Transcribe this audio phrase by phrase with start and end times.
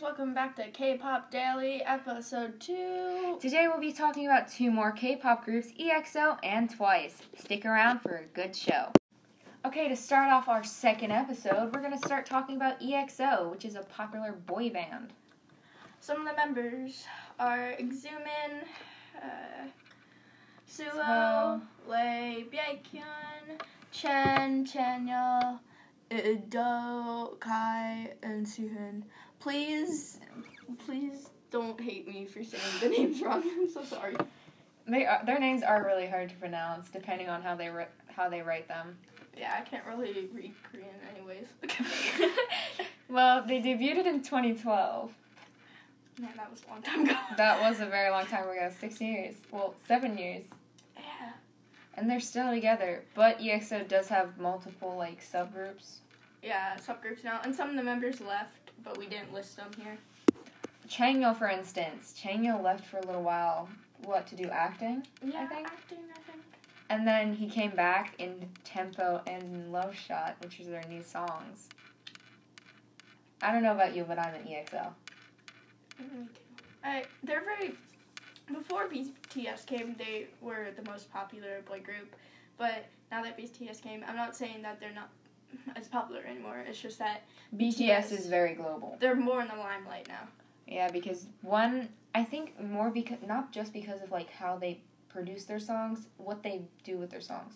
[0.00, 3.36] welcome back to K-Pop Daily, episode 2.
[3.38, 7.18] Today we'll be talking about two more K-pop groups, EXO and Twice.
[7.36, 8.92] Stick around for a good show.
[9.66, 13.66] Okay, to start off our second episode, we're going to start talking about EXO, which
[13.66, 15.12] is a popular boy band.
[16.00, 17.04] Some of the members
[17.38, 18.64] are Xiumin,
[19.22, 19.66] uh,
[20.66, 21.60] Suho.
[21.86, 23.60] Lay, Baekhyun,
[23.90, 25.58] Chen, Chanyeol,
[26.48, 29.02] Do, Kai, and Sehun.
[29.40, 30.18] Please,
[30.86, 33.42] please don't hate me for saying the names wrong.
[33.42, 34.14] I'm so sorry.
[34.86, 38.28] They are, their names are really hard to pronounce, depending on how they ri- how
[38.28, 38.98] they write them.
[39.36, 41.46] Yeah, I can't really read Korean anyways.
[43.08, 45.12] well, they debuted in 2012.
[46.18, 47.16] Man, that was a long time ago.
[47.36, 49.36] That was a very long time ago, six years.
[49.50, 50.44] Well, seven years.
[50.96, 51.32] Yeah.
[51.94, 56.00] And they're still together, but EXO does have multiple like subgroups.
[56.42, 59.98] Yeah, subgroups now, and some of the members left, but we didn't list them here.
[60.88, 63.68] Chanyeol, for instance, Chanyeol left for a little while.
[64.04, 65.06] What to do acting?
[65.24, 65.66] Yeah, think.
[65.66, 66.42] acting, I think.
[66.88, 71.02] And then he came back in Tempo and in Love Shot, which is their new
[71.02, 71.68] songs.
[73.42, 74.88] I don't know about you, but I'm an E EXO.
[75.98, 76.28] Me too.
[76.82, 77.74] I, they're very.
[78.48, 82.16] Before BTS came, they were the most popular boy group,
[82.58, 85.10] but now that BTS came, I'm not saying that they're not
[85.76, 86.64] as popular anymore.
[86.66, 87.22] It's just that
[87.56, 88.96] BTS is very global.
[89.00, 90.28] they're more in the limelight now.
[90.66, 95.44] Yeah, because one, I think more because not just because of like how they produce
[95.44, 97.54] their songs, what they do with their songs.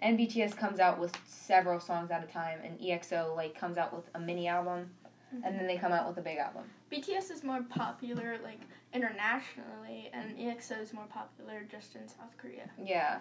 [0.00, 3.94] And BTS comes out with several songs at a time, and EXO like comes out
[3.94, 4.90] with a mini album,
[5.30, 5.56] and mm-hmm.
[5.56, 6.64] then they come out with a big album.
[6.90, 8.60] BTS is more popular like
[8.92, 12.70] internationally, and EXO is more popular just in South Korea.
[12.82, 13.18] Yeah.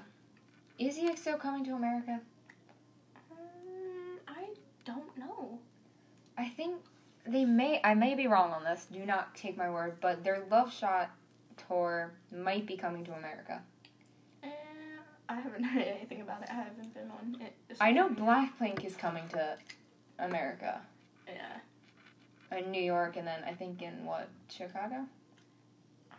[0.79, 2.19] Is EXO coming to America?
[4.85, 5.59] Don't know.
[6.37, 6.81] I think
[7.25, 7.79] they may.
[7.83, 8.85] I may be wrong on this.
[8.91, 11.11] Do not take my word, but their Love Shot
[11.67, 13.61] tour might be coming to America.
[14.43, 14.47] Eh,
[15.29, 16.49] I haven't heard anything about it.
[16.51, 17.53] I haven't been on it.
[17.79, 19.57] I know Blackpink is coming to
[20.19, 20.81] America,
[21.27, 22.57] Yeah.
[22.57, 25.05] in New York, and then I think in what Chicago.
[26.11, 26.17] I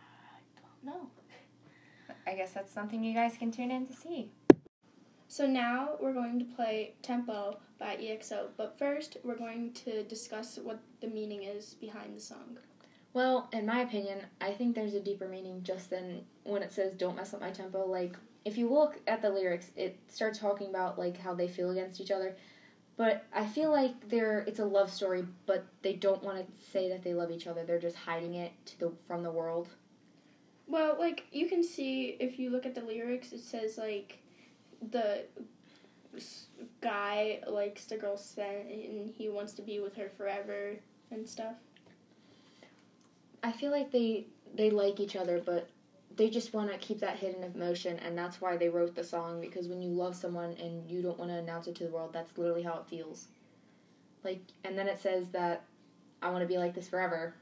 [0.83, 1.07] don't know.
[2.27, 4.31] I guess that's something you guys can tune in to see.
[5.35, 10.57] So now we're going to play Tempo by EXO, but first we're going to discuss
[10.57, 12.57] what the meaning is behind the song.
[13.11, 16.93] Well, in my opinion, I think there's a deeper meaning just than when it says
[16.93, 18.15] "Don't mess up my tempo." Like,
[18.45, 21.99] if you look at the lyrics, it starts talking about like how they feel against
[21.99, 22.37] each other.
[22.95, 26.87] But I feel like they're it's a love story, but they don't want to say
[26.87, 27.65] that they love each other.
[27.65, 29.67] They're just hiding it to the from the world.
[30.65, 34.21] Well, like you can see if you look at the lyrics, it says like
[34.91, 35.25] the
[36.81, 40.75] guy likes the girl Sen and he wants to be with her forever
[41.11, 41.55] and stuff.
[43.43, 44.25] I feel like they
[44.55, 45.69] they like each other, but
[46.15, 49.41] they just want to keep that hidden emotion, and that's why they wrote the song.
[49.41, 52.13] Because when you love someone and you don't want to announce it to the world,
[52.13, 53.27] that's literally how it feels.
[54.23, 55.63] Like, and then it says that
[56.21, 57.35] I want to be like this forever.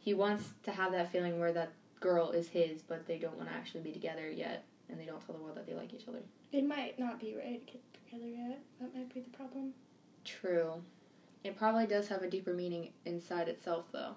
[0.00, 3.48] He wants to have that feeling where that girl is his, but they don't want
[3.50, 6.08] to actually be together yet, and they don't tell the world that they like each
[6.08, 6.20] other.
[6.52, 8.60] They might not be ready to get together yet.
[8.80, 9.72] That might be the problem.
[10.24, 10.82] True.
[11.44, 14.14] It probably does have a deeper meaning inside itself, though.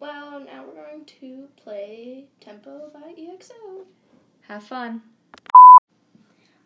[0.00, 3.84] Well, now we're going to play Tempo by EXO.
[4.42, 5.02] Have fun.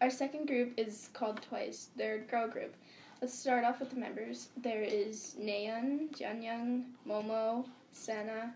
[0.01, 1.89] Our second group is called Twice.
[1.97, 2.75] They're a girl group.
[3.21, 4.49] Let's start off with the members.
[4.57, 8.53] There is Nayeon, Jeongyeon, Momo, Sana,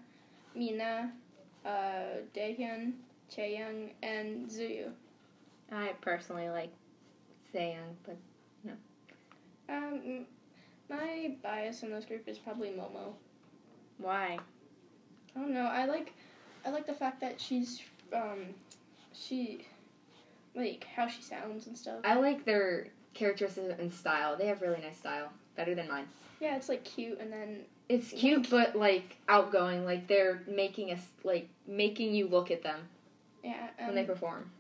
[0.55, 1.13] Mina,
[1.65, 2.93] uh, Dahyun,
[3.35, 4.91] Chaeyoung, and Tzuyu.
[5.73, 6.71] I personally like
[7.55, 8.17] Sayang, but
[8.65, 8.73] no.
[9.69, 10.27] Um,
[10.89, 13.15] my bias in this group is probably Momo.
[13.99, 14.39] why?
[15.35, 15.67] I don't know.
[15.67, 16.13] I like,
[16.65, 17.83] I like the fact that she's,
[18.13, 18.47] um,
[19.13, 19.67] she,
[20.55, 22.01] like how she sounds and stuff.
[22.05, 24.37] I like their characteristics and style.
[24.37, 26.07] They have really nice style, better than mine.
[26.41, 29.85] Yeah, it's like cute, and then It's cute, but like outgoing.
[29.85, 32.81] Like they're making us like making you look at them
[33.47, 34.51] yeah, um, when they perform.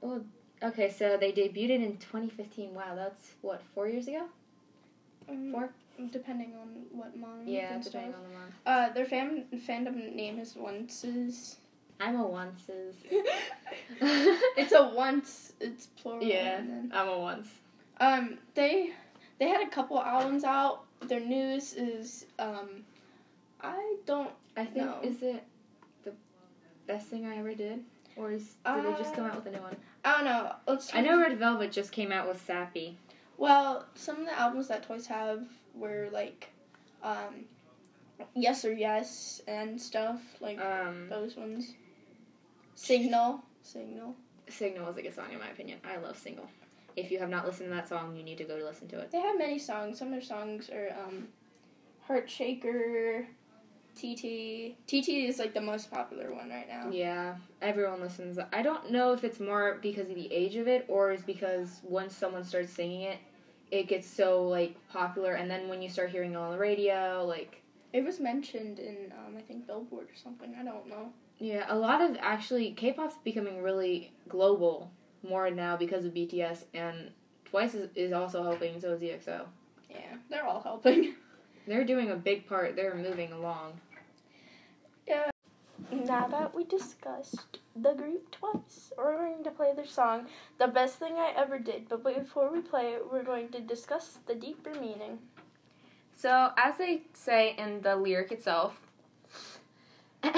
[0.00, 0.24] Well,
[0.62, 2.74] okay, so they debuted in 2015.
[2.74, 4.24] Wow, that's what four years ago.
[5.28, 5.70] um, four?
[6.12, 7.46] depending on what month.
[7.46, 8.04] Yeah, depending stuff.
[8.04, 8.54] on the month.
[8.64, 11.56] Uh, their fam fandom name is Onces.
[12.00, 12.94] I'm a onces.
[14.56, 15.54] it's a once.
[15.60, 16.22] It's plural.
[16.22, 17.48] Yeah, and then- I'm a once.
[18.00, 18.92] Um, they
[19.40, 20.84] they had a couple albums out.
[21.08, 22.84] Their newest is um,
[23.60, 24.30] I don't.
[24.56, 25.00] I think No.
[25.02, 25.42] is it
[26.88, 27.84] best thing I ever did,
[28.16, 29.76] or is did they just come Uh, out with a new one?
[30.04, 30.52] I don't know.
[30.66, 30.92] Let's.
[30.94, 32.98] I know Red Velvet just came out with Sappy.
[33.36, 36.48] Well, some of the albums that Twice have were like
[37.04, 37.44] um,
[38.34, 41.74] Yes or Yes and stuff like Um, those ones.
[42.74, 44.14] Signal, Signal.
[44.48, 45.78] Signal is a good song in my opinion.
[45.84, 46.48] I love Signal.
[46.96, 48.98] If you have not listened to that song, you need to go to listen to
[49.00, 49.10] it.
[49.12, 49.98] They have many songs.
[49.98, 51.28] Some of their songs are um,
[52.06, 53.26] Heart Shaker,
[53.98, 54.76] TT.
[54.86, 56.90] TT is like the most popular one right now.
[56.90, 58.38] Yeah, everyone listens.
[58.52, 61.80] I don't know if it's more because of the age of it or is because
[61.82, 63.18] once someone starts singing it,
[63.70, 67.24] it gets so like popular, and then when you start hearing it on the radio,
[67.26, 67.60] like
[67.92, 70.54] It was mentioned in um, I think Billboard or something.
[70.58, 71.12] I don't know.
[71.38, 74.90] yeah, a lot of actually K-pop's becoming really global
[75.22, 77.10] more now because of BTS, and
[77.44, 78.78] Twice is, is also helping.
[78.80, 79.46] So is EXO.
[79.90, 81.14] Yeah, they're all helping.
[81.66, 82.76] They're doing a big part.
[82.76, 83.78] They're moving along.
[85.90, 90.26] Now that we discussed the group twice, we're going to play their song,
[90.58, 91.88] The Best Thing I Ever Did.
[91.88, 95.18] But before we play it, we're going to discuss the deeper meaning.
[96.14, 98.78] So, as they say in the lyric itself,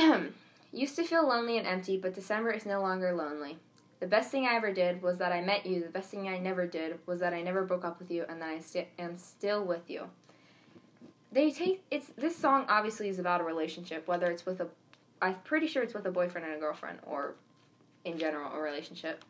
[0.72, 3.58] used to feel lonely and empty, but December is no longer lonely.
[3.98, 5.82] The best thing I ever did was that I met you.
[5.82, 8.40] The best thing I never did was that I never broke up with you, and
[8.40, 10.04] that I st- am still with you.
[11.32, 14.68] They take it's this song obviously is about a relationship, whether it's with a,
[15.22, 17.34] I'm pretty sure it's with a boyfriend and a girlfriend, or
[18.04, 19.24] in general a relationship.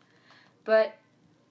[0.65, 0.97] But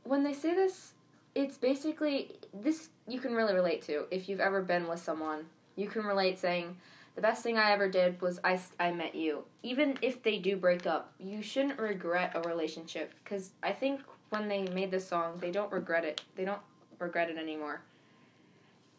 [0.03, 0.93] when they say this,
[1.35, 5.45] it's basically this you can really relate to if you've ever been with someone.
[5.75, 6.75] You can relate saying,
[7.15, 9.43] the best thing I ever did was I, I met you.
[9.63, 14.47] Even if they do break up, you shouldn't regret a relationship because I think when
[14.47, 16.21] they made this song, they don't regret it.
[16.35, 16.61] They don't
[16.97, 17.81] regret it anymore.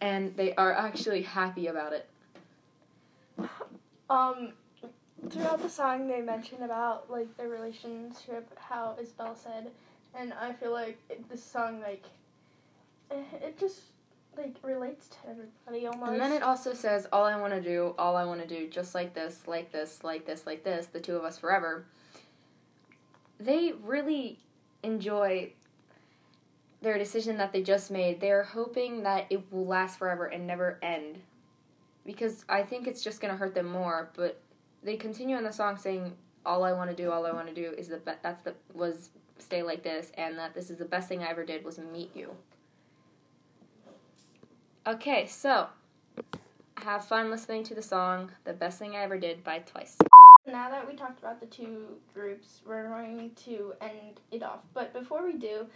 [0.00, 2.08] And they are actually happy about it.
[4.08, 4.52] Um,
[5.28, 9.70] throughout the song, they mention about like their relationship, how Isabel said,
[10.14, 12.04] and I feel like it, this song like
[13.10, 13.80] eh, it just
[14.36, 16.12] like relates to everybody almost.
[16.12, 18.68] And then it also says, All I want to do, all I want to do,
[18.68, 21.84] just like this, like this, like this, like this, the two of us forever.
[23.38, 24.38] They really
[24.82, 25.52] enjoy
[26.82, 28.20] their decision that they just made.
[28.20, 31.20] They're hoping that it will last forever and never end.
[32.06, 34.40] Because I think it's just going to hurt them more, but
[34.82, 37.54] they continue in the song saying, All I want to do, all I want to
[37.54, 40.84] do is the be- that's the was stay like this, and that this is the
[40.84, 42.34] best thing I ever did was meet you.
[44.86, 45.68] Okay, so
[46.76, 49.96] have fun listening to the song "The Best Thing I Ever Did" by Twice.
[50.46, 54.60] Now that we talked about the two groups, we're going to end it off.
[54.72, 55.66] But before we do,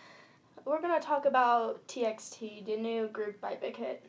[0.64, 4.06] we're gonna talk about TXT, the new group by Big Hit.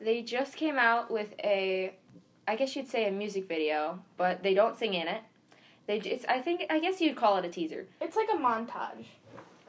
[0.00, 1.94] They just came out with a,
[2.46, 5.22] I guess you'd say a music video, but they don't sing in it.
[5.86, 7.86] They, it's, I think, I guess you'd call it a teaser.
[8.00, 9.06] It's like a montage.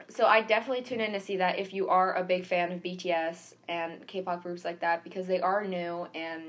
[0.08, 2.82] So I definitely tune in to see that if you are a big fan of
[2.82, 6.42] BTS and K-pop groups like that because they are new and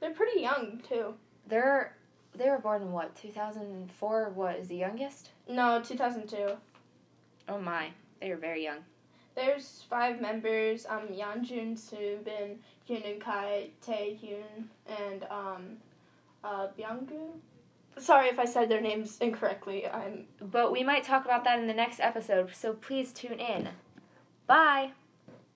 [0.00, 1.14] They're pretty young too.
[1.46, 1.96] they're
[2.34, 4.30] they were born in what 2004.
[4.34, 5.30] What is the youngest?
[5.48, 6.50] No, 2002.
[7.48, 7.90] Oh my,
[8.20, 8.78] they are very young.
[9.36, 12.56] There's five members: um, Yeonjun, Soobin,
[12.88, 15.76] Hueningkai, Taehyun, and um,
[16.42, 17.32] uh, Beomgyu.
[17.98, 19.86] Sorry if I said their names incorrectly.
[19.86, 23.68] I'm But we might talk about that in the next episode, so please tune in.
[24.46, 24.92] Bye.